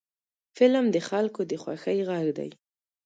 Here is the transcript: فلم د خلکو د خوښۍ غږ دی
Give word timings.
فلم 0.57 0.85
د 0.95 0.97
خلکو 1.09 1.41
د 1.51 1.53
خوښۍ 1.61 1.99
غږ 2.09 2.27
دی 2.37 2.49